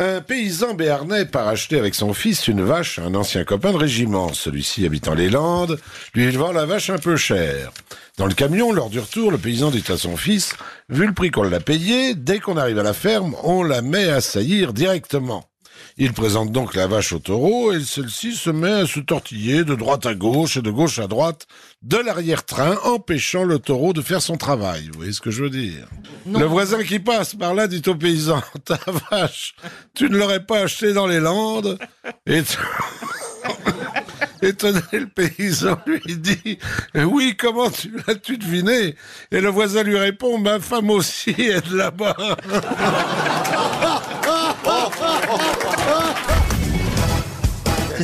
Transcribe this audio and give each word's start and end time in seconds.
Un 0.00 0.20
paysan 0.20 0.74
béarnais 0.74 1.24
part 1.24 1.48
acheter 1.48 1.76
avec 1.76 1.96
son 1.96 2.14
fils 2.14 2.46
une 2.46 2.62
vache 2.62 3.00
à 3.00 3.02
un 3.02 3.16
ancien 3.16 3.42
copain 3.42 3.72
de 3.72 3.78
régiment. 3.78 4.32
Celui-ci 4.32 4.86
habitant 4.86 5.14
les 5.14 5.28
Landes, 5.28 5.76
lui 6.14 6.30
vend 6.30 6.52
la 6.52 6.66
vache 6.66 6.90
un 6.90 6.98
peu 6.98 7.16
chère. 7.16 7.72
Dans 8.16 8.26
le 8.26 8.34
camion, 8.34 8.72
lors 8.72 8.90
du 8.90 9.00
retour, 9.00 9.32
le 9.32 9.38
paysan 9.38 9.72
dit 9.72 9.82
à 9.88 9.96
son 9.96 10.16
fils, 10.16 10.54
vu 10.88 11.04
le 11.04 11.14
prix 11.14 11.32
qu'on 11.32 11.42
l'a 11.42 11.58
payé, 11.58 12.14
dès 12.14 12.38
qu'on 12.38 12.56
arrive 12.56 12.78
à 12.78 12.84
la 12.84 12.92
ferme, 12.92 13.34
on 13.42 13.64
la 13.64 13.82
met 13.82 14.08
à 14.08 14.20
saillir 14.20 14.72
directement. 14.72 15.47
Il 16.00 16.12
présente 16.12 16.52
donc 16.52 16.76
la 16.76 16.86
vache 16.86 17.12
au 17.12 17.18
taureau 17.18 17.72
et 17.72 17.82
celle-ci 17.82 18.36
se 18.36 18.50
met 18.50 18.70
à 18.70 18.86
se 18.86 19.00
tortiller 19.00 19.64
de 19.64 19.74
droite 19.74 20.06
à 20.06 20.14
gauche 20.14 20.56
et 20.56 20.62
de 20.62 20.70
gauche 20.70 21.00
à 21.00 21.08
droite 21.08 21.48
de 21.82 21.96
l'arrière-train, 21.96 22.76
empêchant 22.84 23.42
le 23.42 23.58
taureau 23.58 23.92
de 23.92 24.00
faire 24.00 24.22
son 24.22 24.36
travail. 24.36 24.90
Vous 24.92 24.98
voyez 24.98 25.12
ce 25.12 25.20
que 25.20 25.32
je 25.32 25.42
veux 25.42 25.50
dire? 25.50 25.88
Le 26.24 26.44
voisin 26.44 26.84
qui 26.84 27.00
passe 27.00 27.34
par 27.34 27.52
là 27.52 27.66
dit 27.66 27.82
au 27.88 27.96
paysan, 27.96 28.40
ta 28.64 28.78
vache, 29.10 29.56
tu 29.96 30.08
ne 30.08 30.16
l'aurais 30.16 30.46
pas 30.46 30.60
achetée 30.60 30.92
dans 30.92 31.08
les 31.08 31.18
Landes 31.18 31.76
et 32.26 32.42
Étonné, 34.40 34.80
le 34.92 35.08
paysan 35.08 35.80
lui 35.84 36.16
dit 36.16 36.58
Oui, 36.94 37.34
comment 37.36 37.70
tu 37.70 37.92
l'as-tu 38.06 38.38
deviné? 38.38 38.94
Et 39.32 39.40
le 39.40 39.48
voisin 39.48 39.82
lui 39.82 39.98
répond 39.98 40.38
Ma 40.38 40.60
femme 40.60 40.90
aussi 40.90 41.30
est 41.30 41.68
de 41.68 41.76
là-bas. 41.76 42.16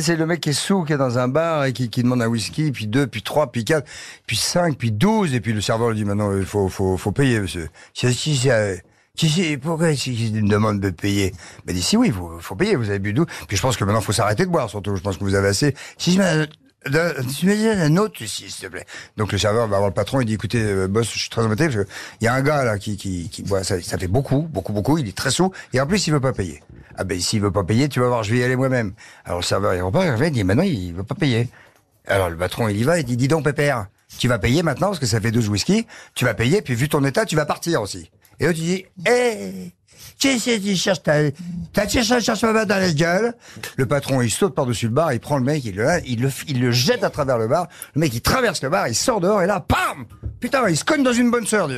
C'est 0.01 0.15
le 0.15 0.25
mec 0.25 0.41
qui 0.41 0.49
est 0.49 0.53
sous, 0.53 0.83
qui 0.83 0.93
est 0.93 0.97
dans 0.97 1.17
un 1.17 1.27
bar 1.27 1.65
et 1.65 1.73
qui, 1.73 1.89
qui 1.89 2.03
demande 2.03 2.21
un 2.21 2.27
whisky, 2.27 2.71
puis 2.71 2.87
deux, 2.87 3.07
puis 3.07 3.21
trois, 3.21 3.51
puis 3.51 3.63
quatre, 3.63 3.87
puis 4.27 4.35
cinq, 4.35 4.77
puis 4.77 4.91
douze, 4.91 5.33
et 5.33 5.39
puis 5.39 5.53
le 5.53 5.61
serveur 5.61 5.89
lui 5.89 5.97
dit 5.97 6.05
maintenant 6.05 6.35
il 6.37 6.45
faut, 6.45 6.67
faut, 6.69 6.97
faut 6.97 7.11
payer, 7.11 7.39
monsieur. 7.39 7.69
Si, 7.93 8.13
si, 8.13 8.35
si, 8.35 8.49
euh, 8.49 8.75
si, 9.15 9.57
pourquoi 9.57 9.95
si, 9.95 10.31
me 10.33 10.49
demande 10.49 10.79
de 10.79 10.89
payer? 10.89 11.33
Ben 11.65 11.73
dit 11.73 11.81
si 11.81 11.97
oui, 11.97 12.11
faut, 12.11 12.37
faut 12.39 12.55
payer, 12.55 12.75
vous 12.75 12.89
avez 12.89 12.99
bu 12.99 13.13
d'où 13.13 13.25
Puis 13.47 13.57
je 13.57 13.61
pense 13.61 13.77
que 13.77 13.83
maintenant 13.83 14.01
faut 14.01 14.11
s'arrêter 14.11 14.45
de 14.45 14.51
boire, 14.51 14.69
surtout. 14.69 14.95
Je 14.95 15.01
pense 15.01 15.17
que 15.17 15.23
vous 15.23 15.35
avez 15.35 15.47
assez. 15.47 15.73
Si 15.97 16.13
je 16.13 16.45
tu 16.85 17.47
me 17.47 17.55
dis 17.55 17.67
un 17.67 17.97
autre 17.97 18.23
s'il 18.25 18.51
te 18.51 18.67
plaît. 18.67 18.85
Donc 19.17 19.31
le 19.31 19.37
serveur 19.37 19.67
va 19.67 19.77
voir 19.77 19.89
le 19.89 19.93
patron, 19.93 20.21
il 20.21 20.25
dit 20.25 20.35
écoutez 20.35 20.61
euh, 20.61 20.87
boss, 20.87 21.11
je 21.11 21.19
suis 21.19 21.29
très 21.29 21.41
embêté 21.41 21.65
parce 21.65 21.77
que 21.77 21.87
il 22.21 22.25
y 22.25 22.27
a 22.27 22.33
un 22.33 22.41
gars 22.41 22.63
là 22.63 22.77
qui 22.77 22.95
qui, 22.95 23.29
qui 23.29 23.41
boit 23.41 23.63
ça, 23.63 23.81
ça 23.81 23.97
fait 23.97 24.07
beaucoup, 24.07 24.47
beaucoup, 24.51 24.71
beaucoup, 24.71 24.97
il 24.97 25.07
est 25.07 25.17
très 25.17 25.31
sous 25.31 25.51
et 25.73 25.79
en 25.79 25.87
plus 25.87 26.05
il 26.05 26.13
veut 26.13 26.19
pas 26.19 26.33
payer. 26.33 26.61
Ah 26.97 27.03
ben 27.03 27.19
s'il 27.19 27.41
veut 27.41 27.51
pas 27.51 27.63
payer, 27.63 27.89
tu 27.89 27.99
vas 27.99 28.07
voir, 28.07 28.23
je 28.23 28.31
vais 28.31 28.39
y 28.39 28.43
aller 28.43 28.55
moi-même. 28.55 28.93
Alors 29.25 29.39
le 29.39 29.43
serveur 29.43 29.73
il 29.73 29.81
repart, 29.81 30.05
il 30.05 30.11
revient, 30.11 30.27
il 30.27 30.31
dit 30.31 30.43
maintenant 30.43 30.63
il 30.63 30.93
veut 30.93 31.03
pas 31.03 31.15
payer. 31.15 31.49
Alors 32.07 32.29
le 32.29 32.37
patron 32.37 32.67
il 32.69 32.77
y 32.77 32.83
va, 32.83 32.99
il 32.99 33.05
dit 33.05 33.17
dis 33.17 33.27
donc 33.27 33.43
pépère, 33.43 33.87
tu 34.17 34.27
vas 34.27 34.39
payer 34.39 34.63
maintenant 34.63 34.87
parce 34.87 34.99
que 34.99 35.05
ça 35.05 35.19
fait 35.19 35.31
12 35.31 35.49
whisky, 35.49 35.87
tu 36.13 36.25
vas 36.25 36.33
payer 36.33 36.61
puis 36.61 36.75
vu 36.75 36.89
ton 36.89 37.03
état, 37.03 37.25
tu 37.25 37.35
vas 37.35 37.45
partir 37.45 37.81
aussi. 37.81 38.09
Et 38.39 38.45
l'autre 38.45 38.59
il 38.59 38.65
dit 38.65 38.85
eh 39.07 39.71
qui 40.17 40.39
c'est 40.39 40.59
qui 40.59 40.77
cherche 40.77 41.03
ta, 41.03 41.31
ta 41.73 41.87
cherche, 41.87 42.23
cherche 42.23 42.43
ma 42.43 42.65
dans 42.65 42.79
la 42.79 42.91
gueule. 42.91 43.33
Le 43.75 43.85
patron, 43.85 44.21
il 44.21 44.31
saute 44.31 44.55
par-dessus 44.55 44.87
le 44.87 44.93
bar, 44.93 45.13
il 45.13 45.19
prend 45.19 45.37
le 45.37 45.43
mec, 45.43 45.63
il 45.65 45.75
le, 45.75 45.87
il 46.05 46.21
le, 46.21 46.29
il 46.47 46.61
le 46.61 46.71
jette 46.71 47.03
à 47.03 47.09
travers 47.09 47.37
le 47.37 47.47
bar. 47.47 47.67
Le 47.95 47.99
mec, 47.99 48.13
il 48.13 48.21
traverse 48.21 48.61
le 48.63 48.69
bar, 48.69 48.87
il 48.87 48.95
sort 48.95 49.19
dehors 49.19 49.41
et 49.41 49.47
là, 49.47 49.59
pam! 49.59 50.05
Putain, 50.39 50.67
il 50.69 50.77
se 50.77 50.85
cogne 50.85 51.03
dans 51.03 51.13
une 51.13 51.31
bonne 51.31 51.45
sœur, 51.45 51.67
dis 51.67 51.77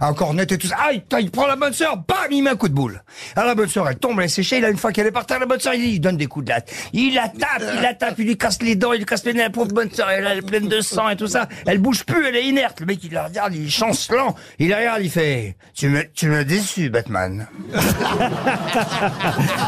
donc. 0.00 0.08
Encore 0.08 0.34
net 0.34 0.50
et 0.52 0.58
tout 0.58 0.66
ça. 0.66 0.76
Aïe, 0.88 1.02
il 1.20 1.30
prend 1.30 1.46
la 1.46 1.56
bonne 1.56 1.72
sœur, 1.72 1.96
bam, 1.96 2.16
il 2.30 2.42
met 2.42 2.50
un 2.50 2.56
coup 2.56 2.68
de 2.68 2.74
boule. 2.74 3.02
Alors 3.36 3.48
la 3.48 3.54
bonne 3.54 3.68
sœur, 3.68 3.88
elle 3.88 3.98
tombe, 3.98 4.18
elle 4.18 4.26
est 4.26 4.28
séchée, 4.28 4.60
là, 4.60 4.70
une 4.70 4.76
fois 4.76 4.92
qu'elle 4.92 5.06
est 5.06 5.12
par 5.12 5.26
terre, 5.26 5.38
la 5.38 5.46
bonne 5.46 5.60
sœur, 5.60 5.74
il, 5.74 5.84
il 5.84 6.00
donne 6.00 6.16
des 6.16 6.26
coups 6.26 6.44
de 6.46 6.50
latte. 6.50 6.70
Il 6.92 7.14
la 7.14 7.28
tape, 7.28 7.62
il 7.74 7.82
la 7.82 7.94
tape, 7.94 8.14
il 8.18 8.26
lui 8.26 8.36
casse 8.36 8.60
les 8.62 8.74
dents, 8.76 8.92
il 8.92 8.98
lui 8.98 9.06
casse 9.06 9.24
les 9.24 9.32
nez, 9.34 9.42
la 9.42 9.50
pauvre 9.50 9.72
bonne 9.72 9.90
sœur, 9.90 10.10
elle, 10.10 10.26
elle 10.26 10.38
est 10.38 10.42
pleine 10.42 10.68
de 10.68 10.80
sang 10.80 11.08
et 11.08 11.16
tout 11.16 11.26
ça. 11.26 11.48
Elle 11.66 11.78
bouge 11.78 12.04
plus, 12.04 12.26
elle 12.26 12.36
est 12.36 12.44
inerte. 12.44 12.80
Le 12.80 12.86
mec, 12.86 13.00
il 13.02 13.12
la 13.12 13.26
regarde, 13.26 13.54
il 13.54 13.66
est 13.66 13.70
chancelant. 13.70 14.34
Il 14.58 14.68
la 14.70 14.78
regarde, 14.78 15.02
il 15.02 15.10
fait, 15.10 15.56
tu 15.74 15.88
me, 15.88 16.02
tu 16.14 16.28
m'as 16.28 16.44
déçu, 16.44 16.90
Batman. 16.90 17.46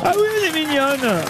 Ah 0.02 0.12
oui, 0.16 0.22
elle 0.38 0.56
est 0.56 0.64
mignonne. 0.66 1.22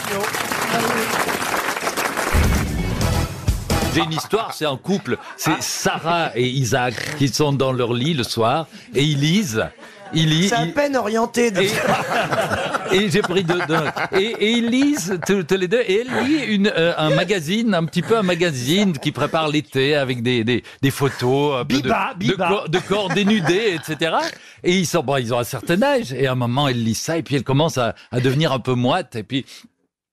J'ai 3.94 4.02
une 4.02 4.12
histoire, 4.12 4.54
c'est 4.54 4.66
un 4.66 4.76
couple, 4.76 5.18
c'est 5.36 5.60
Sarah 5.62 6.30
et 6.36 6.46
Isaac 6.46 7.16
qui 7.18 7.28
sont 7.28 7.52
dans 7.52 7.72
leur 7.72 7.92
lit 7.92 8.14
le 8.14 8.22
soir 8.22 8.66
et 8.94 9.02
ils 9.02 9.18
lisent. 9.18 9.64
Ils 10.12 10.28
lisent. 10.28 10.48
C'est 10.50 10.56
à 10.56 10.64
ils- 10.64 10.72
peine 10.72 10.96
orienté. 10.96 11.50
De... 11.52 11.60
Et, 11.62 11.70
et 12.92 13.10
j'ai 13.10 13.22
pris 13.22 13.44
deux, 13.44 13.60
deux. 13.68 13.84
Et, 14.18 14.24
et 14.24 14.50
ils 14.52 14.68
lisent 14.68 15.18
tous 15.24 15.44
tous 15.44 15.56
les 15.56 15.68
deux. 15.68 15.82
Et 15.86 16.00
elle 16.06 16.24
lit 16.24 16.54
une, 16.54 16.66
euh, 16.76 16.94
un 16.98 17.10
magazine, 17.10 17.74
un 17.74 17.84
petit 17.84 18.02
peu 18.02 18.16
un 18.18 18.22
magazine 18.24 18.96
qui 18.98 19.12
prépare 19.12 19.46
l'été 19.48 19.94
avec 19.94 20.22
des, 20.22 20.42
des, 20.42 20.64
des 20.82 20.90
photos 20.90 21.60
un 21.60 21.64
peu 21.64 21.76
de- 21.76 21.82
Biba, 21.82 22.14
de, 22.14 22.18
Biba. 22.18 22.48
corps, 22.48 22.68
de 22.68 22.78
corps 22.80 23.08
dénudés, 23.10 23.76
etc. 23.76 24.16
Et 24.64 24.76
ils 24.76 24.86
sont, 24.86 25.02
bon, 25.04 25.16
ils 25.16 25.32
ont 25.32 25.38
un 25.38 25.44
certain 25.44 25.80
âge. 25.82 26.12
Et 26.12 26.26
à 26.26 26.32
un 26.32 26.36
moment, 26.36 26.66
elle 26.66 26.82
lit 26.82 26.94
ça 26.96 27.16
et 27.16 27.22
puis 27.22 27.36
elle 27.36 27.44
commence 27.44 27.78
à, 27.78 27.94
à 28.10 28.18
devenir 28.20 28.50
un 28.52 28.58
peu 28.60 28.74
moite. 28.74 29.14
Et 29.14 29.22
puis 29.22 29.46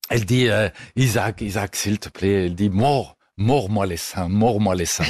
elle 0.09 0.25
dit, 0.25 0.47
euh, 0.47 0.69
Isaac, 0.95 1.41
Isaac, 1.41 1.75
s'il 1.75 1.97
te 1.99 2.09
plaît, 2.09 2.45
elle 2.45 2.55
dit, 2.55 2.69
mort. 2.69 3.16
Mords-moi 3.39 3.85
les 3.85 3.97
seins, 3.97 4.27
mords-moi 4.29 4.73
les 4.73 4.87
seins. 4.87 5.03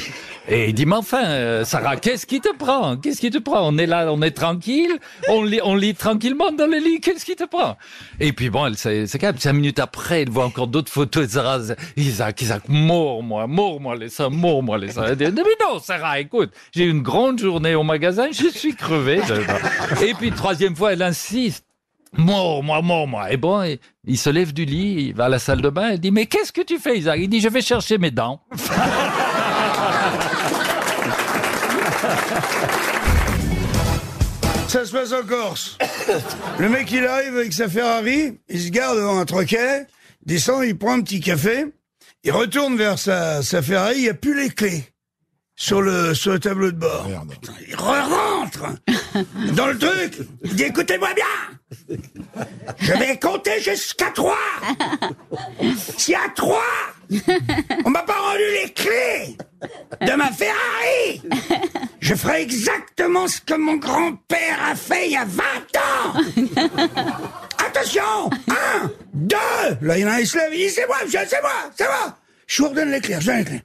Et 0.49 0.67
il 0.67 0.73
dit, 0.73 0.85
mais 0.85 0.97
enfin, 0.97 1.23
euh, 1.23 1.63
Sarah, 1.63 1.95
qu'est-ce 1.95 2.25
qui 2.25 2.41
te 2.41 2.53
prend? 2.53 2.97
Qu'est-ce 2.97 3.21
qui 3.21 3.29
te 3.29 3.37
prend? 3.37 3.61
On 3.65 3.77
est 3.77 3.85
là, 3.85 4.11
on 4.11 4.21
est 4.21 4.31
tranquille, 4.31 4.99
on 5.29 5.43
lit, 5.43 5.61
on 5.63 5.75
lit 5.75 5.95
tranquillement 5.95 6.51
dans 6.51 6.67
le 6.67 6.77
lit, 6.77 6.99
qu'est-ce 6.99 7.23
qui 7.23 7.37
te 7.37 7.45
prend? 7.45 7.77
Et 8.19 8.33
puis 8.33 8.49
bon, 8.49 8.65
elle 8.65 8.75
c'est 8.75 9.07
quand 9.17 9.27
même 9.27 9.37
cinq 9.37 9.53
minutes 9.53 9.79
après, 9.79 10.23
elle 10.23 10.29
voit 10.29 10.43
encore 10.43 10.67
d'autres 10.67 10.91
photos 10.91 11.27
de 11.27 11.31
Sarah. 11.31 11.59
Isaac, 11.95 12.41
Isaac, 12.41 12.63
mords-moi, 12.67 13.47
mords-moi 13.47 13.95
les 13.95 14.09
seins, 14.09 14.29
mords-moi 14.29 14.77
les 14.77 14.91
seins. 14.91 15.05
Elle 15.05 15.15
dit, 15.15 15.23
mais 15.31 15.65
non, 15.65 15.79
Sarah, 15.79 16.19
écoute, 16.19 16.51
j'ai 16.73 16.83
eu 16.83 16.89
une 16.89 17.03
grande 17.03 17.39
journée 17.39 17.75
au 17.75 17.83
magasin, 17.83 18.27
je 18.31 18.49
suis 18.49 18.75
crevé. 18.75 19.21
Et 20.05 20.13
puis 20.15 20.31
troisième 20.31 20.75
fois, 20.75 20.91
elle 20.91 21.01
insiste. 21.01 21.66
Mort, 22.13 22.63
moi, 22.63 22.81
mort, 22.81 23.07
moi. 23.07 23.31
Et 23.31 23.37
bon, 23.37 23.63
il, 23.63 23.79
il 24.05 24.17
se 24.17 24.29
lève 24.29 24.53
du 24.53 24.65
lit, 24.65 25.07
il 25.09 25.13
va 25.13 25.25
à 25.25 25.29
la 25.29 25.39
salle 25.39 25.61
de 25.61 25.69
bain, 25.69 25.91
il 25.91 25.99
dit, 25.99 26.11
mais 26.11 26.25
qu'est-ce 26.25 26.51
que 26.51 26.61
tu 26.61 26.79
fais, 26.79 26.97
Isaac? 26.97 27.19
Il 27.21 27.29
dit, 27.29 27.41
je 27.41 27.49
vais 27.49 27.61
chercher 27.61 27.97
mes 27.97 28.11
dents. 28.11 28.41
Ça 34.67 34.85
se 34.85 34.91
passe 34.91 35.13
en 35.13 35.23
Corse. 35.25 35.77
Le 36.59 36.67
mec, 36.69 36.91
il 36.91 37.05
arrive 37.05 37.37
avec 37.37 37.53
sa 37.53 37.69
Ferrari, 37.69 38.37
il 38.49 38.61
se 38.61 38.69
garde 38.69 38.97
devant 38.97 39.17
un 39.17 39.25
troquet, 39.25 39.87
descend, 40.25 40.65
il 40.65 40.77
prend 40.77 40.93
un 40.93 41.01
petit 41.01 41.21
café, 41.21 41.67
il 42.23 42.31
retourne 42.33 42.75
vers 42.75 42.99
sa, 42.99 43.41
sa 43.43 43.61
Ferrari, 43.61 43.95
il 43.97 44.03
n'y 44.03 44.09
a 44.09 44.13
plus 44.13 44.35
les 44.37 44.49
clés 44.49 44.83
sur 45.55 45.81
le, 45.81 46.13
sur 46.13 46.33
le 46.33 46.39
tableau 46.39 46.71
de 46.71 46.77
bord. 46.77 47.07
Il 47.67 47.75
re-rentre 47.75 48.65
dans 49.55 49.67
le 49.67 49.77
truc. 49.77 50.19
Il 50.43 50.55
dit, 50.55 50.63
écoutez-moi 50.63 51.13
bien. 51.15 51.56
Je 52.79 52.93
vais 52.93 53.17
compter 53.17 53.61
jusqu'à 53.61 54.11
trois. 54.13 54.37
Y 56.07 56.15
a 56.15 56.29
trois, 56.35 56.61
on 57.85 57.89
m'a 57.89 58.03
pas 58.03 58.19
rendu 58.19 58.43
les 58.63 58.71
clés 58.71 59.37
de 60.01 60.11
ma 60.13 60.31
Ferrari. 60.31 61.21
Je 61.99 62.15
ferai 62.15 62.41
exactement 62.41 63.27
ce 63.27 63.41
que 63.41 63.55
mon 63.55 63.75
grand-père 63.75 64.57
a 64.69 64.75
fait 64.75 65.07
il 65.07 65.11
y 65.13 65.17
a 65.17 65.25
20 65.25 65.43
ans. 65.77 66.13
Attention 67.65 68.29
Un, 68.49 68.91
deux 69.13 69.35
Là, 69.81 69.97
il 69.97 70.01
y 70.01 70.05
en 70.05 70.09
a 70.09 70.13
un, 70.13 70.19
il 70.19 70.27
se 70.27 70.37
lève, 70.37 70.49
il 70.53 70.67
dit, 70.67 70.69
c'est 70.69 70.87
moi, 70.87 70.97
monsieur, 71.03 71.19
c'est 71.27 71.41
moi, 71.41 71.51
c'est 71.75 71.87
moi 71.87 72.17
Je 72.47 72.61
vous 72.61 72.69
redonne 72.69 72.91
les 72.91 73.01
clés, 73.01 73.15
je 73.19 73.25
vous 73.25 73.27
donne 73.27 73.37
les 73.39 73.45
clés. 73.45 73.63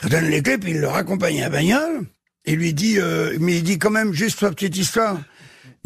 Il 0.00 0.04
redonne 0.04 0.30
les 0.30 0.42
clés, 0.42 0.58
puis 0.58 0.70
il 0.72 0.80
le 0.80 0.88
raccompagne 0.88 1.40
à 1.40 1.44
la 1.44 1.50
bagnole. 1.50 2.06
Et 2.44 2.56
lui 2.56 2.72
dit, 2.74 2.98
euh, 2.98 3.36
mais 3.40 3.56
il 3.56 3.62
dit 3.62 3.78
quand 3.78 3.90
même 3.90 4.12
juste 4.12 4.40
sa 4.40 4.50
petite 4.50 4.76
histoire. 4.76 5.18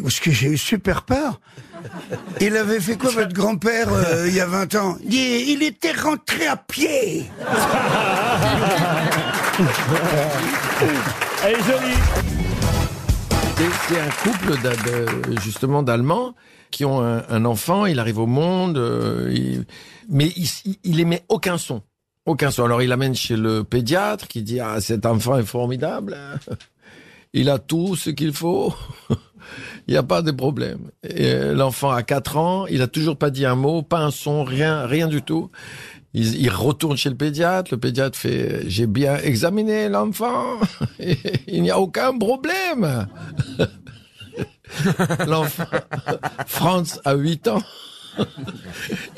Parce 0.01 0.19
que 0.19 0.31
j'ai 0.31 0.47
eu 0.47 0.57
super 0.57 1.03
peur. 1.03 1.39
Il 2.41 2.55
avait 2.57 2.79
fait 2.79 2.97
quoi, 2.97 3.11
votre 3.11 3.33
grand-père, 3.33 3.87
euh, 3.91 4.27
il 4.27 4.33
y 4.35 4.39
a 4.39 4.45
20 4.45 4.75
ans? 4.75 4.97
Il, 5.09 5.61
était 5.63 5.91
rentré 5.91 6.47
à 6.47 6.55
pied. 6.57 7.25
Elle 11.45 11.55
est 11.55 11.63
jolie. 11.63 11.97
C'est 13.87 13.99
un 13.99 14.09
couple 14.23 14.53
de- 14.61 15.39
justement 15.41 15.83
d'Allemands 15.83 16.33
qui 16.71 16.85
ont 16.85 17.01
un, 17.01 17.23
un 17.29 17.45
enfant, 17.45 17.85
il 17.85 17.99
arrive 17.99 18.17
au 18.19 18.25
monde, 18.25 18.77
euh, 18.77 19.29
il- 19.31 19.65
mais 20.09 20.31
il, 20.35 20.47
il, 20.65 20.77
il 20.83 20.99
émet 20.99 21.23
aucun 21.29 21.57
son. 21.57 21.81
Aucun 22.25 22.51
son. 22.51 22.63
Alors 22.65 22.81
il 22.81 22.89
l'amène 22.89 23.15
chez 23.15 23.35
le 23.37 23.63
pédiatre 23.63 24.27
qui 24.27 24.41
dit 24.41 24.59
ah 24.59 24.81
cet 24.81 25.05
enfant 25.05 25.37
est 25.37 25.45
formidable, 25.45 26.17
il 27.33 27.49
a 27.49 27.59
tout 27.59 27.95
ce 27.95 28.09
qu'il 28.09 28.33
faut, 28.33 28.73
il 29.87 29.91
n'y 29.91 29.97
a 29.97 30.03
pas 30.03 30.21
de 30.21 30.31
problème. 30.31 30.91
L'enfant 31.53 31.91
a 31.91 32.03
4 32.03 32.37
ans, 32.37 32.65
il 32.67 32.81
a 32.81 32.87
toujours 32.87 33.17
pas 33.17 33.29
dit 33.29 33.45
un 33.45 33.55
mot, 33.55 33.81
pas 33.81 33.99
un 33.99 34.11
son, 34.11 34.43
rien, 34.43 34.85
rien 34.85 35.07
du 35.07 35.21
tout. 35.21 35.49
Il, 36.15 36.49
retourne 36.51 36.95
chez 36.95 37.09
le 37.09 37.15
pédiatre, 37.15 37.73
le 37.73 37.79
pédiatre 37.79 38.17
fait 38.17 38.61
j'ai 38.67 38.85
bien 38.85 39.17
examiné 39.17 39.89
l'enfant, 39.89 40.59
il 41.47 41.63
n'y 41.63 41.71
a 41.71 41.79
aucun 41.79 42.15
problème. 42.15 43.07
L'enfant, 45.27 45.65
Franz 46.45 46.99
a 47.03 47.15
8 47.15 47.47
ans. 47.47 47.63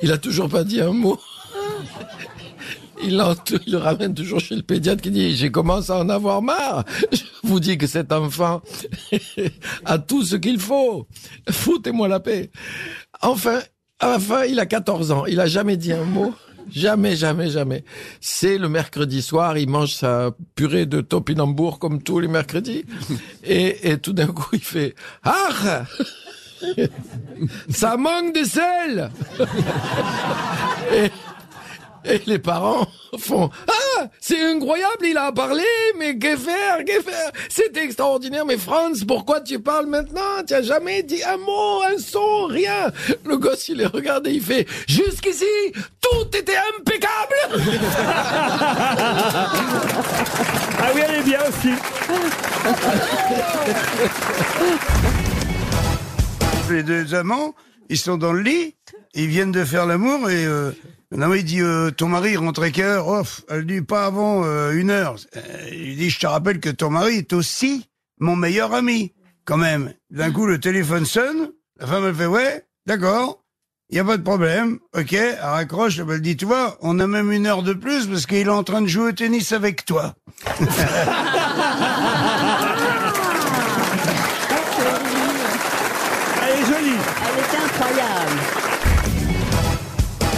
Il 0.01 0.12
a 0.12 0.18
toujours 0.18 0.50
pas 0.50 0.63
dit 0.63 0.81
un 0.81 0.92
mot. 0.92 1.19
Il, 3.06 3.18
le 3.68 3.78
ramène 3.78 4.13
toujours 4.13 4.40
chez 4.40 4.56
le 4.56 4.62
pédiatre 4.62 5.02
qui 5.02 5.12
dit 5.12 5.36
j'ai 5.36 5.52
commencé 5.52 5.92
à 5.92 5.98
en 5.98 6.10
avoir 6.10 6.42
marre. 6.42 6.84
Je 7.12 7.22
vous 7.44 7.60
dis 7.60 7.78
que 7.78 7.88
cet 7.88 8.12
enfant 8.12 8.62
a 9.86 10.00
tout 10.00 10.24
ce 10.24 10.36
qu'il 10.36 10.60
faut. 10.60 11.07
Foutez-moi 11.50 12.07
la 12.07 12.19
paix. 12.19 12.52
Enfin, 13.22 13.60
À 14.00 14.10
la 14.10 14.19
fin, 14.19 14.44
il 14.44 14.60
a 14.60 14.66
14 14.66 15.12
ans. 15.12 15.25
Il 15.25 15.40
a 15.40 15.46
jamais 15.48 15.78
dit 15.78 15.94
un 15.94 16.04
mot. 16.04 16.34
Jamais, 16.72 17.16
jamais, 17.16 17.50
jamais. 17.50 17.84
C'est 18.19 18.57
le 18.57 18.68
mercredi 18.69 19.22
soir, 19.22 19.57
il 19.57 19.69
mange 19.69 19.94
sa 19.94 20.31
purée 20.56 20.86
de 20.86 21.00
topinambour 21.02 21.80
comme 21.80 22.02
tous 22.02 22.19
les 22.19 22.28
mercredis. 22.28 22.86
Et, 23.44 23.92
et 23.92 23.98
tout 24.00 24.13
d'un 24.13 24.28
coup, 24.28 24.50
il 24.54 24.63
fait 24.63 24.96
«Ah 25.24 25.84
Ça 27.69 27.98
manque 27.98 28.34
de 28.34 28.44
sel!» 28.44 29.12
Et, 32.07 32.22
les 32.25 32.40
parents 32.40 32.88
font 33.18 33.50
Ah, 33.68 34.07
c'est 34.19 34.42
incroyable, 34.42 35.06
il 35.06 35.18
a 35.18 35.31
parlé, 35.31 35.63
mais 35.98 36.18
que 36.18 36.36
faire, 36.36 36.84
que 36.86 37.02
faire? 37.02 37.31
C'est 37.50 37.75
extraordinaire, 37.78 38.46
mais 38.46 38.57
Franz, 38.57 39.06
pourquoi 39.06 39.42
tu 39.42 39.60
parles 39.60 39.88
maintenant? 39.88 40.44
Tu 40.48 40.54
as 40.54 40.62
jamais 40.62 41.04
dit 41.04 41.24
un 41.24 41.38
mot, 41.38 41.81
un 41.84 41.98
son, 41.98 42.46
rien. 42.46 42.92
Le 43.25 43.38
gosse, 43.38 43.69
il 43.69 43.78
les 43.78 43.86
regarde 43.86 44.28
et 44.28 44.31
il 44.31 44.42
fait 44.42 44.68
Jusqu'ici, 44.88 45.46
tout 46.02 46.38
était 46.38 46.57
impeccable 46.80 47.36
Ah 50.78 50.92
oui, 50.94 51.02
elle 51.07 51.16
est 51.16 51.24
bien 51.24 51.40
aussi. 51.48 51.69
Les 56.69 56.84
deux 56.84 57.16
amants, 57.16 57.56
ils 57.90 57.98
sont 57.98 58.18
dans 58.18 58.34
le 58.34 58.42
lit, 58.42 58.75
ils 59.13 59.28
viennent 59.28 59.52
de 59.52 59.63
faire 59.63 59.86
l'amour 59.86 60.30
et 60.30 60.46
euh, 60.46 60.72
non, 61.17 61.33
il 61.33 61.45
dit 61.45 61.62
euh, 61.62 61.91
ton 61.91 62.07
mari 62.07 62.35
rentre 62.35 62.63
à 62.63 62.71
quelle 62.71 62.85
heure 62.85 63.23
Elle 63.50 63.65
dit 63.65 63.81
pas 63.81 64.06
avant 64.06 64.44
euh, 64.44 64.73
une 64.73 64.89
heure. 64.89 65.15
Euh, 65.35 65.69
il 65.71 65.95
dit 65.97 66.09
je 66.09 66.19
te 66.19 66.27
rappelle 66.27 66.59
que 66.59 66.69
ton 66.69 66.89
mari 66.89 67.17
est 67.17 67.33
aussi 67.33 67.89
mon 68.19 68.35
meilleur 68.35 68.73
ami 68.73 69.13
quand 69.45 69.57
même. 69.57 69.94
D'un 70.09 70.31
coup 70.31 70.45
le 70.45 70.59
téléphone 70.59 71.06
sonne, 71.06 71.51
la 71.79 71.88
femme 71.88 72.06
elle 72.06 72.15
fait 72.15 72.25
ouais, 72.25 72.65
d'accord. 72.85 73.41
Il 73.91 73.97
y 73.97 74.00
a 74.00 74.03
pas 74.03 74.17
de 74.17 74.23
problème, 74.23 74.79
ok, 74.97 75.13
elle 75.13 75.38
raccroche, 75.39 76.00
elle 76.00 76.19
dit, 76.19 76.35
tu 76.35 76.45
vois, 76.45 76.75
on 76.81 77.00
a 77.00 77.06
même 77.06 77.31
une 77.31 77.45
heure 77.45 77.61
de 77.61 77.73
plus 77.73 78.07
parce 78.07 78.25
qu'il 78.25 78.47
est 78.47 78.50
en 78.50 78.63
train 78.63 78.81
de 78.81 78.88
jouer 78.88 79.09
au 79.09 79.11
tennis 79.11 79.51
avec 79.51 79.85
toi. 79.85 80.15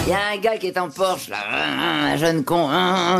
Il 0.08 0.12
y 0.12 0.14
a 0.14 0.20
un 0.32 0.38
gars 0.38 0.56
qui 0.56 0.68
est 0.68 0.78
en 0.78 0.88
Porsche, 0.88 1.28
là, 1.28 1.36
un 2.12 2.16
jeune 2.16 2.42
con, 2.42 2.70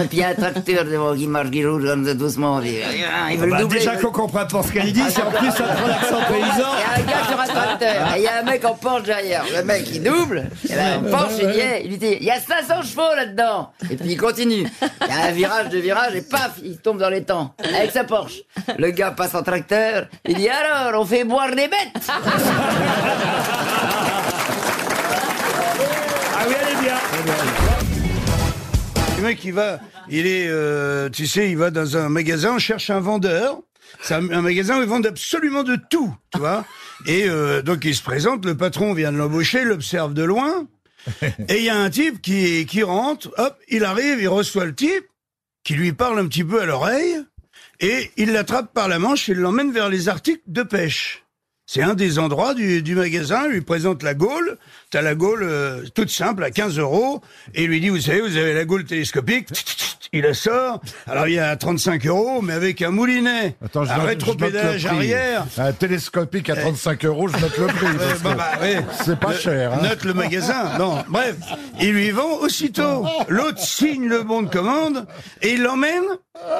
et 0.01 0.07
puis 0.07 0.17
il 0.17 0.21
y 0.21 0.25
a 0.25 0.29
un 0.29 0.35
tracteur 0.35 0.87
devant 0.87 1.15
qui 1.15 1.27
marche, 1.27 1.51
qui 1.51 1.63
roule 1.67 1.85
comme 1.87 2.07
ça, 2.07 2.15
doucement, 2.15 2.63
il 2.63 3.37
veut 3.37 3.45
le 3.45 3.53
Bah, 3.53 3.59
doubler. 3.61 3.79
déjà 3.81 3.93
il 3.93 3.99
veut- 3.99 4.05
qu'on 4.07 4.13
comprend 4.23 4.47
pas 4.47 4.63
ce 4.63 4.73
qu'elle 4.73 4.91
dit, 4.91 5.03
c'est 5.11 5.21
en 5.23 5.31
plus 5.31 5.49
un 5.49 5.53
trop 5.53 5.87
l'accent 5.87 6.21
paysan. 6.31 6.71
Il 6.79 6.81
y 6.81 6.85
a 6.85 6.95
un 6.97 7.03
gars 7.07 7.27
sur 7.29 7.39
un 7.41 7.47
tracteur, 7.47 8.15
et 8.15 8.19
il 8.21 8.23
y 8.23 8.27
a 8.27 8.39
un 8.39 8.43
mec 8.43 8.65
en 8.65 8.73
Porsche 8.75 9.03
derrière. 9.03 9.45
Le 9.55 9.63
mec, 9.65 9.87
il 9.93 10.03
double, 10.03 10.49
et 10.71 10.75
là, 10.75 10.97
en 10.99 11.03
Porsche, 11.11 11.35
il 11.43 11.49
dit, 11.53 11.61
hey, 11.61 11.83
il 11.85 11.91
lui 11.91 11.99
dit, 11.99 12.17
il 12.21 12.25
y 12.27 12.31
a 12.31 12.41
500 12.41 12.81
chevaux 12.83 13.15
là-dedans. 13.15 13.71
Et 13.91 13.97
puis 13.97 14.13
il 14.13 14.17
continue. 14.17 14.67
Il 15.03 15.09
y 15.09 15.13
a 15.13 15.25
un 15.27 15.33
virage, 15.33 15.69
deux 15.69 15.81
virages, 15.81 16.15
et 16.15 16.23
paf, 16.23 16.53
il 16.65 16.79
tombe 16.79 16.97
dans 16.99 17.11
les 17.11 17.23
temps, 17.23 17.53
avec 17.63 17.91
sa 17.91 18.05
Porsche. 18.05 18.41
Le 18.79 18.91
gars 18.93 19.11
passe 19.11 19.35
en 19.35 19.43
tracteur, 19.43 20.07
il 20.27 20.37
dit, 20.37 20.49
alors, 20.49 21.03
on 21.03 21.05
fait 21.05 21.25
boire 21.25 21.51
des 21.51 21.69
bêtes. 21.69 22.11
Le 29.19 29.25
mec, 29.25 29.45
il 29.45 29.53
va, 29.53 29.81
il 30.09 30.29
est, 30.29 30.47
euh, 30.47 31.09
tu 31.09 31.27
sais, 31.27 31.51
il 31.51 31.57
va 31.57 31.73
dans 31.73 31.97
un 31.97 32.09
magasin, 32.09 32.55
on 32.55 32.59
cherche 32.61 32.89
un 32.91 33.01
vendeur. 33.01 33.59
C'est 34.01 34.15
un, 34.15 34.31
un 34.31 34.43
magasin 34.43 34.79
où 34.79 34.83
ils 34.83 34.89
vendent 34.89 35.07
absolument 35.07 35.65
de 35.65 35.77
tout, 35.91 36.15
tu 36.33 36.39
vois. 36.39 36.65
Et 37.05 37.25
euh, 37.29 37.61
donc 37.61 37.85
il 37.85 37.97
se 37.97 38.03
présente, 38.03 38.45
le 38.45 38.57
patron 38.57 38.93
vient 38.93 39.11
de 39.11 39.17
l'embaucher, 39.17 39.65
l'observe 39.65 40.15
de 40.15 40.23
loin. 40.23 40.69
Et 41.49 41.59
il 41.59 41.65
y 41.65 41.69
a 41.69 41.77
un 41.77 41.91
type 41.91 42.23
qui, 42.23 42.65
qui 42.67 42.85
rentre, 42.85 43.33
hop, 43.39 43.59
il 43.69 43.85
arrive, 43.85 44.21
il 44.21 44.29
reçoit 44.29 44.67
le 44.67 44.75
type, 44.75 45.07
qui 45.65 45.75
lui 45.75 45.93
parle 45.93 46.21
un 46.21 46.29
petit 46.29 46.45
peu 46.45 46.63
à 46.63 46.67
l'oreille, 46.67 47.17
et 47.81 48.13
il 48.17 48.33
l'attrape 48.33 48.73
par 48.73 48.87
la 48.87 49.01
manche 49.01 49.29
et 49.29 49.35
l'emmène 49.35 49.73
vers 49.73 49.89
les 49.89 50.09
articles 50.09 50.43
de 50.47 50.63
pêche. 50.63 51.25
C'est 51.71 51.83
un 51.83 51.93
des 51.93 52.19
endroits 52.19 52.55
du, 52.55 52.81
du 52.83 52.95
magasin, 52.95 53.43
il 53.45 53.53
lui 53.53 53.61
présente 53.61 54.03
la 54.03 54.15
gaule, 54.15 54.57
t'as 54.91 55.03
la 55.03 55.15
gaule 55.15 55.43
euh, 55.43 55.83
toute 55.95 56.09
simple 56.09 56.43
à 56.43 56.51
15 56.51 56.79
euros, 56.79 57.21
et 57.55 57.65
il 57.65 57.69
lui 57.69 57.79
dit, 57.83 57.91
vous 57.91 58.01
savez, 58.01 58.23
vous 58.23 58.39
avez 58.39 58.55
la 58.55 58.65
gaule 58.65 58.85
télescopique, 58.85 59.49
il 60.15 60.23
la 60.23 60.33
sort, 60.33 60.81
alors 61.07 61.29
il 61.29 61.35
y 61.35 61.39
a 61.39 61.55
35 61.55 62.07
euros, 62.07 62.41
mais 62.41 62.55
avec 62.55 62.81
un 62.81 62.89
moulinet, 62.91 63.55
Attends, 63.63 63.85
je 63.85 63.91
un 63.93 63.99
note- 63.99 64.07
rétropédage 64.07 64.81
je 64.81 64.87
note 64.89 64.95
le 64.95 64.99
prix. 65.03 65.13
arrière, 65.15 65.47
Un 65.59 65.73
télescopique 65.75 66.49
à 66.49 66.57
35 66.57 67.05
euros, 67.05 67.29
je 67.29 67.37
note 67.37 67.59
le 67.59 67.67
prix. 67.67 67.87
parce 67.99 68.23
bah, 68.23 68.33
que 68.33 68.37
bah, 68.39 68.51
ouais. 68.63 68.79
C'est 69.05 69.21
pas 69.21 69.35
cher. 69.35 69.75
Hein. 69.75 69.81
Note 69.83 70.05
le 70.05 70.15
magasin. 70.15 70.79
Non, 70.79 71.05
bref, 71.11 71.37
il 71.83 71.93
lui 71.93 72.11
vend 72.13 72.39
aussitôt. 72.41 73.05
L'autre 73.29 73.61
signe 73.61 74.09
le 74.09 74.23
bon 74.23 74.41
de 74.41 74.49
commande 74.49 75.07
et 75.43 75.53
il 75.53 75.63
l'emmène 75.63 76.05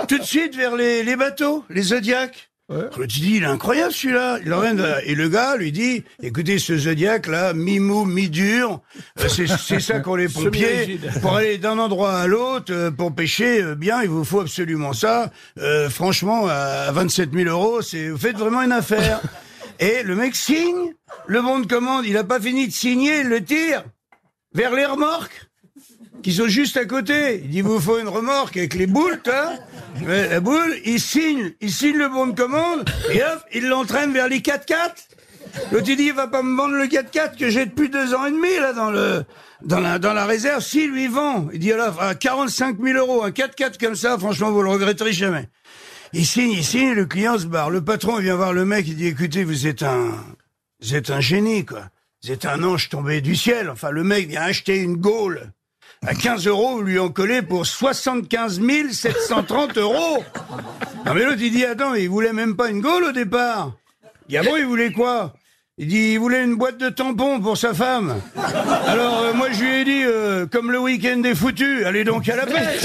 tout 0.07 0.19
de 0.19 0.23
suite 0.25 0.55
vers 0.55 0.77
les, 0.77 1.03
les 1.03 1.17
bateaux, 1.17 1.65
les 1.71 1.81
Zodiacs. 1.83 2.51
L'autre 2.69 3.07
dit, 3.07 3.37
il 3.37 3.45
est 3.45 3.47
incroyable 3.47 3.93
celui-là. 3.93 4.39
Il 4.45 4.53
et 5.07 5.15
le 5.15 5.29
gars 5.31 5.57
lui 5.57 5.73
dit, 5.73 6.05
écoutez 6.23 6.59
ce 6.59 6.77
Zodiac 6.77 7.27
là, 7.27 7.55
mi-mou, 7.55 8.05
mi-dur, 8.05 8.81
euh, 9.19 9.29
c'est 9.29 9.47
c'est 9.47 9.81
ça 9.81 10.01
qu'ont 10.01 10.17
les 10.17 10.29
pompiers. 10.29 11.01
Pour 11.23 11.37
aller 11.37 11.57
d'un 11.57 11.79
endroit 11.79 12.19
à 12.19 12.27
l'autre, 12.27 12.71
euh, 12.73 12.91
pour 12.91 13.15
pêcher 13.15 13.63
euh, 13.63 13.75
bien, 13.75 14.03
il 14.03 14.11
vous 14.11 14.23
faut 14.25 14.41
absolument 14.41 14.93
ça. 14.93 15.31
Euh, 15.59 15.89
franchement, 15.89 16.47
à 16.47 16.93
27 16.93 17.33
000 17.33 17.49
euros, 17.49 17.81
c'est 17.81 18.11
vous 18.11 18.19
faites 18.19 18.37
vraiment 18.37 18.61
une 18.61 18.73
affaire. 18.73 19.23
Et 19.81 20.03
le 20.03 20.15
mec 20.15 20.37
signe, 20.37 20.93
le 21.27 21.41
bon 21.41 21.61
de 21.61 21.67
commande, 21.67 22.05
il 22.05 22.19
a 22.19 22.25
pas 22.25 22.41
fini 22.41 22.67
de 22.67 22.73
signer, 22.73 23.21
il 23.21 23.29
le 23.29 23.43
tire 23.43 23.83
vers 24.53 24.75
les 24.75 24.85
remorques 24.85 25.49
qui 26.23 26.33
sont 26.33 26.49
juste 26.49 26.77
à 26.77 26.85
côté. 26.85 27.41
Il 27.45 27.51
dit, 27.51 27.61
vous 27.61 27.81
faut 27.81 27.99
une 27.99 28.09
remorque 28.09 28.57
avec 28.57 28.75
les 28.75 28.87
boules, 28.87 29.21
hein 29.27 29.59
La 30.07 30.41
boule, 30.41 30.77
il 30.85 31.01
signe, 31.01 31.53
il 31.61 31.71
signe 31.71 31.97
le 31.97 32.09
bon 32.09 32.29
de 32.29 32.37
commande, 32.37 32.89
et 33.13 33.23
hop, 33.23 33.45
il 33.53 33.69
l'entraîne 33.69 34.13
vers 34.13 34.29
les 34.29 34.41
4x4. 34.41 34.93
L'autre, 35.73 35.89
il 35.89 35.97
dit, 35.97 36.05
il 36.05 36.13
va 36.13 36.29
pas 36.29 36.43
me 36.43 36.57
vendre 36.57 36.75
le 36.75 36.85
4x4 36.85 37.37
que 37.39 37.51
j'ai 37.51 37.67
depuis 37.67 37.89
deux 37.89 38.15
ans 38.15 38.27
et 38.27 38.31
demi, 38.31 38.55
là, 38.61 38.73
dans 38.73 38.91
le, 38.91 39.25
dans 39.65 39.81
la, 39.81 39.99
dans 39.99 40.13
la 40.13 40.27
réserve. 40.27 40.63
Si, 40.63 40.87
lui 40.87 41.09
vend. 41.09 41.49
Il 41.53 41.59
dit, 41.59 41.73
alors, 41.73 42.01
à 42.03 42.15
45 42.15 42.77
000 42.81 42.99
euros, 42.99 43.23
un 43.25 43.31
4x4 43.31 43.79
comme 43.79 43.97
ça, 43.97 44.19
franchement, 44.19 44.51
vous 44.51 44.63
le 44.63 44.71
regretterez 44.71 45.13
jamais. 45.13 45.49
Il 46.13 46.27
signe, 46.27 46.53
il 46.53 46.65
signe, 46.65 46.93
le 46.93 47.07
client 47.07 47.39
se 47.39 47.47
barre. 47.47 47.71
Le 47.71 47.83
patron 47.83 48.19
vient 48.19 48.37
voir 48.37 48.53
le 48.53 48.65
mec, 48.65 48.87
il 48.89 48.97
dit, 48.97 49.07
écoutez, 49.07 49.45
vous 49.45 49.67
êtes 49.67 49.83
un, 49.83 50.13
vous 50.81 50.95
êtes 50.95 51.11
un 51.11 51.21
génie, 51.21 51.65
quoi. 51.65 51.85
Vous 52.23 52.33
êtes 52.33 52.47
un 52.47 52.63
ange 52.65 52.89
tombé 52.89 53.21
du 53.21 53.37
ciel. 53.37 53.71
Enfin, 53.71 53.91
le 53.91 54.03
mec 54.03 54.29
vient 54.29 54.43
acheter 54.43 54.79
une 54.79 54.97
gaule. 54.97 55.53
À 56.07 56.15
15 56.15 56.47
euros, 56.47 56.81
lui 56.81 56.99
en 56.99 57.09
collez 57.09 57.43
pour 57.43 57.67
75 57.67 58.61
730 58.93 59.79
euros. 59.79 60.25
Non, 61.05 61.15
mais 61.15 61.25
l'autre, 61.25 61.41
il 61.41 61.51
dit, 61.53 61.65
attends, 61.65 61.95
il 61.95 62.09
voulait 62.09 62.33
même 62.33 62.57
pas 62.57 62.71
une 62.71 62.81
gaule 62.81 63.05
au 63.05 63.13
départ. 63.13 63.73
Il 64.29 64.41
il 64.59 64.65
voulait 64.67 64.93
quoi? 64.93 65.35
Il 65.77 65.89
dit, 65.89 66.13
il 66.13 66.19
voulait 66.19 66.45
une 66.45 66.57
boîte 66.57 66.79
de 66.79 66.89
tampons 66.89 67.41
pour 67.41 67.57
sa 67.57 67.73
femme. 67.75 68.21
Alors, 68.87 69.21
euh, 69.21 69.33
moi, 69.33 69.51
je 69.53 69.63
lui 69.63 69.75
ai 69.75 69.85
dit, 69.85 70.03
euh, 70.05 70.47
comme 70.47 70.73
le 70.73 70.79
week-end 70.81 71.23
est 71.25 71.35
foutu, 71.35 71.85
allez 71.85 72.05
donc 72.05 72.29
à 72.29 72.37
la 72.37 72.47
pêche. 72.47 72.83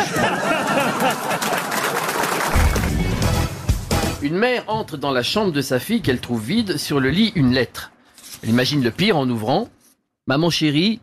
Une 4.21 4.37
mère 4.37 4.63
entre 4.67 4.95
dans 4.97 5.11
la 5.11 5.23
chambre 5.23 5.51
de 5.51 5.61
sa 5.61 5.79
fille 5.79 6.01
qu'elle 6.01 6.19
trouve 6.19 6.43
vide, 6.43 6.77
sur 6.77 6.99
le 6.99 7.09
lit 7.09 7.31
une 7.35 7.51
lettre. 7.51 7.91
Elle 8.41 8.49
imagine 8.49 8.83
le 8.83 8.91
pire 8.91 9.17
en 9.17 9.29
ouvrant. 9.29 9.69
Maman 10.27 10.49
chérie, 10.49 11.01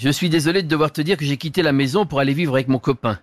je 0.00 0.08
suis 0.08 0.30
désolé 0.30 0.62
de 0.62 0.68
devoir 0.68 0.92
te 0.92 1.02
dire 1.02 1.18
que 1.18 1.26
j'ai 1.26 1.36
quitté 1.36 1.60
la 1.60 1.72
maison 1.72 2.06
pour 2.06 2.20
aller 2.20 2.32
vivre 2.32 2.54
avec 2.54 2.68
mon 2.68 2.78
copain. 2.78 3.18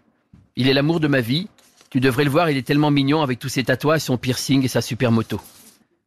Il 0.55 0.69
est 0.69 0.73
l'amour 0.73 0.99
de 0.99 1.07
ma 1.07 1.21
vie. 1.21 1.47
Tu 1.89 1.99
devrais 1.99 2.23
le 2.23 2.29
voir, 2.29 2.51
il 2.51 2.57
est 2.57 2.67
tellement 2.67 2.91
mignon 2.91 3.23
avec 3.23 3.39
tous 3.39 3.49
ses 3.49 3.63
tatouages, 3.63 4.01
son 4.01 4.17
piercing 4.17 4.63
et 4.63 4.67
sa 4.67 4.81
super 4.81 5.11
moto. 5.11 5.41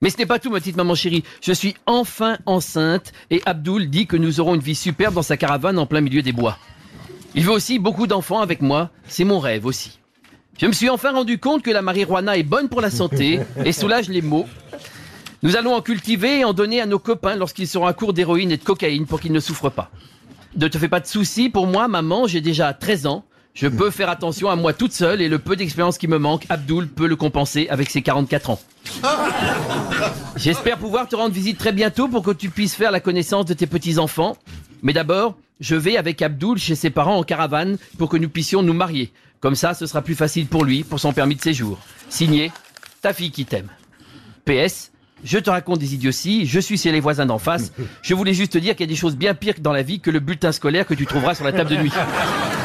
Mais 0.00 0.10
ce 0.10 0.18
n'est 0.18 0.26
pas 0.26 0.38
tout, 0.38 0.48
ma 0.48 0.60
petite 0.60 0.76
maman 0.76 0.94
chérie. 0.94 1.24
Je 1.42 1.52
suis 1.52 1.74
enfin 1.86 2.38
enceinte 2.46 3.12
et 3.30 3.42
Abdoul 3.46 3.90
dit 3.90 4.06
que 4.06 4.16
nous 4.16 4.38
aurons 4.38 4.54
une 4.54 4.60
vie 4.60 4.76
superbe 4.76 5.14
dans 5.14 5.22
sa 5.22 5.36
caravane 5.36 5.76
en 5.76 5.86
plein 5.86 6.02
milieu 6.02 6.22
des 6.22 6.32
bois. 6.32 6.56
Il 7.34 7.44
veut 7.44 7.52
aussi 7.52 7.80
beaucoup 7.80 8.06
d'enfants 8.06 8.40
avec 8.40 8.62
moi. 8.62 8.90
C'est 9.08 9.24
mon 9.24 9.40
rêve 9.40 9.66
aussi. 9.66 9.98
Je 10.56 10.66
me 10.66 10.72
suis 10.72 10.88
enfin 10.88 11.10
rendu 11.10 11.38
compte 11.38 11.62
que 11.62 11.70
la 11.72 11.82
marijuana 11.82 12.36
est 12.36 12.44
bonne 12.44 12.68
pour 12.68 12.80
la 12.80 12.90
santé 12.90 13.40
et 13.64 13.72
soulage 13.72 14.08
les 14.08 14.22
maux. 14.22 14.46
Nous 15.42 15.56
allons 15.56 15.74
en 15.74 15.80
cultiver 15.80 16.40
et 16.40 16.44
en 16.44 16.52
donner 16.52 16.80
à 16.80 16.86
nos 16.86 17.00
copains 17.00 17.34
lorsqu'ils 17.34 17.66
seront 17.66 17.86
à 17.86 17.92
court 17.92 18.12
d'héroïne 18.12 18.52
et 18.52 18.56
de 18.56 18.62
cocaïne 18.62 19.06
pour 19.06 19.20
qu'ils 19.20 19.32
ne 19.32 19.40
souffrent 19.40 19.70
pas. 19.70 19.90
Ne 20.56 20.68
te 20.68 20.78
fais 20.78 20.88
pas 20.88 21.00
de 21.00 21.06
soucis, 21.06 21.48
pour 21.48 21.66
moi, 21.66 21.86
maman, 21.88 22.26
j'ai 22.26 22.40
déjà 22.40 22.72
13 22.72 23.06
ans. 23.06 23.24
Je 23.54 23.68
peux 23.68 23.90
faire 23.90 24.08
attention 24.08 24.48
à 24.48 24.56
moi 24.56 24.72
toute 24.72 24.92
seule 24.92 25.20
et 25.20 25.28
le 25.28 25.38
peu 25.38 25.56
d'expérience 25.56 25.98
qui 25.98 26.08
me 26.08 26.18
manque, 26.18 26.46
Abdoul 26.48 26.88
peut 26.88 27.06
le 27.06 27.16
compenser 27.16 27.68
avec 27.68 27.90
ses 27.90 28.00
44 28.00 28.50
ans. 28.50 28.60
J'espère 30.36 30.78
pouvoir 30.78 31.08
te 31.08 31.16
rendre 31.16 31.34
visite 31.34 31.58
très 31.58 31.72
bientôt 31.72 32.08
pour 32.08 32.22
que 32.22 32.30
tu 32.30 32.48
puisses 32.48 32.74
faire 32.74 32.90
la 32.90 33.00
connaissance 33.00 33.44
de 33.46 33.54
tes 33.54 33.66
petits-enfants. 33.66 34.36
Mais 34.82 34.92
d'abord, 34.92 35.36
je 35.58 35.74
vais 35.74 35.96
avec 35.96 36.22
Abdoul 36.22 36.58
chez 36.58 36.74
ses 36.74 36.90
parents 36.90 37.18
en 37.18 37.22
caravane 37.22 37.76
pour 37.98 38.08
que 38.08 38.16
nous 38.16 38.28
puissions 38.28 38.62
nous 38.62 38.72
marier. 38.72 39.12
Comme 39.40 39.56
ça, 39.56 39.74
ce 39.74 39.86
sera 39.86 40.02
plus 40.02 40.14
facile 40.14 40.46
pour 40.46 40.64
lui, 40.64 40.84
pour 40.84 41.00
son 41.00 41.12
permis 41.12 41.36
de 41.36 41.42
séjour. 41.42 41.78
Signé, 42.08 42.52
ta 43.02 43.12
fille 43.12 43.30
qui 43.30 43.44
t'aime. 43.44 43.68
PS, 44.44 44.92
Je 45.24 45.38
te 45.38 45.50
raconte 45.50 45.78
des 45.78 45.94
idioties, 45.94 46.46
je 46.46 46.60
suis 46.60 46.78
chez 46.78 46.92
les 46.92 47.00
voisins 47.00 47.26
d'en 47.26 47.38
face. 47.38 47.72
Je 48.02 48.14
voulais 48.14 48.34
juste 48.34 48.52
te 48.52 48.58
dire 48.58 48.74
qu'il 48.74 48.86
y 48.86 48.88
a 48.88 48.92
des 48.92 48.96
choses 48.96 49.16
bien 49.16 49.34
pires 49.34 49.54
dans 49.60 49.72
la 49.72 49.82
vie 49.82 50.00
que 50.00 50.10
le 50.10 50.20
bulletin 50.20 50.52
scolaire 50.52 50.86
que 50.86 50.94
tu 50.94 51.06
trouveras 51.06 51.34
sur 51.34 51.44
la 51.44 51.52
table 51.52 51.70
de 51.70 51.76
nuit. 51.76 51.92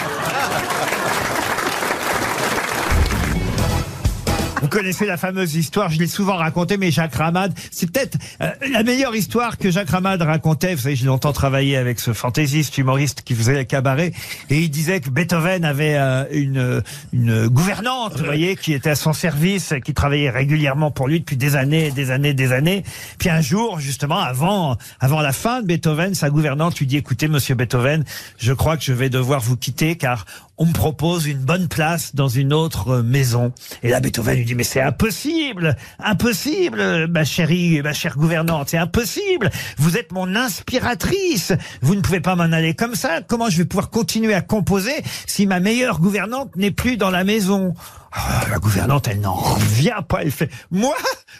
connaissez 4.75 5.05
la 5.05 5.15
fameuse 5.15 5.55
histoire, 5.55 5.89
je 5.89 5.97
l'ai 5.97 6.07
souvent 6.07 6.35
racontée, 6.35 6.75
mais 6.75 6.91
Jacques 6.91 7.15
Ramade, 7.15 7.53
c'est 7.71 7.89
peut-être 7.89 8.17
euh, 8.41 8.51
la 8.73 8.83
meilleure 8.83 9.15
histoire 9.15 9.57
que 9.57 9.71
Jacques 9.71 9.89
Ramade 9.89 10.21
racontait. 10.21 10.75
Vous 10.75 10.81
savez, 10.81 10.97
j'ai 10.97 11.05
longtemps 11.05 11.31
travaillé 11.31 11.77
avec 11.77 11.97
ce 12.01 12.11
fantaisiste 12.11 12.77
humoriste 12.77 13.21
qui 13.21 13.35
faisait 13.35 13.53
le 13.53 13.63
cabaret, 13.63 14.11
et 14.49 14.59
il 14.59 14.69
disait 14.69 14.99
que 14.99 15.09
Beethoven 15.09 15.63
avait 15.63 15.95
euh, 15.95 16.25
une, 16.29 16.83
une 17.13 17.47
gouvernante, 17.47 18.17
vous 18.17 18.25
voyez, 18.25 18.57
qui 18.57 18.73
était 18.73 18.89
à 18.89 18.95
son 18.95 19.13
service, 19.13 19.73
qui 19.85 19.93
travaillait 19.93 20.29
régulièrement 20.29 20.91
pour 20.91 21.07
lui 21.07 21.21
depuis 21.21 21.37
des 21.37 21.55
années, 21.55 21.91
des 21.91 22.11
années, 22.11 22.33
des 22.33 22.51
années. 22.51 22.83
Puis 23.17 23.29
un 23.29 23.39
jour, 23.39 23.79
justement, 23.79 24.19
avant, 24.19 24.75
avant 24.99 25.21
la 25.21 25.31
fin 25.31 25.61
de 25.61 25.67
Beethoven, 25.67 26.15
sa 26.15 26.29
gouvernante 26.29 26.77
lui 26.79 26.85
dit, 26.85 26.97
écoutez, 26.97 27.29
monsieur 27.29 27.55
Beethoven, 27.55 28.03
je 28.39 28.51
crois 28.51 28.75
que 28.75 28.83
je 28.83 28.91
vais 28.91 29.09
devoir 29.09 29.39
vous 29.39 29.55
quitter, 29.55 29.95
car 29.95 30.25
on 30.57 30.65
me 30.65 30.73
propose 30.73 31.27
une 31.27 31.39
bonne 31.39 31.67
place 31.67 32.15
dans 32.15 32.29
une 32.29 32.53
autre 32.53 32.89
euh, 32.89 33.03
maison. 33.03 33.51
Et 33.83 33.89
là, 33.89 33.99
Beethoven 33.99 34.37
lui 34.37 34.45
dit, 34.45 34.55
mais 34.55 34.63
c'est 34.65 34.81
impossible, 34.81 35.75
impossible, 35.99 37.07
ma 37.07 37.23
chérie, 37.23 37.81
ma 37.81 37.93
chère 37.93 38.17
gouvernante, 38.17 38.69
c'est 38.69 38.77
impossible. 38.77 39.49
Vous 39.77 39.97
êtes 39.97 40.11
mon 40.11 40.35
inspiratrice. 40.35 41.53
Vous 41.81 41.95
ne 41.95 42.01
pouvez 42.01 42.19
pas 42.19 42.35
m'en 42.35 42.43
aller 42.43 42.73
comme 42.73 42.95
ça. 42.95 43.21
Comment 43.21 43.49
je 43.49 43.57
vais 43.57 43.65
pouvoir 43.65 43.89
continuer 43.89 44.33
à 44.33 44.41
composer 44.41 45.03
si 45.27 45.47
ma 45.47 45.59
meilleure 45.59 45.99
gouvernante 45.99 46.55
n'est 46.55 46.71
plus 46.71 46.97
dans 46.97 47.11
la 47.11 47.23
maison? 47.23 47.73
Ah, 48.11 48.45
la 48.49 48.59
gouvernante, 48.59 49.07
elle 49.07 49.19
n'en 49.21 49.33
revient 49.33 50.01
pas. 50.07 50.21
Elle 50.21 50.31
fait, 50.31 50.49
moi, 50.71 50.95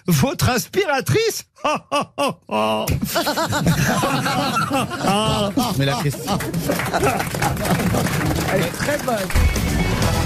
votre 0.08 0.50
inspiratrice? 0.50 1.46
Mais 5.77 5.86
la 5.86 5.96
question. 6.03 6.38
Elle 8.53 8.62
est 8.62 8.77
très 8.77 8.98
bonne. 9.00 10.25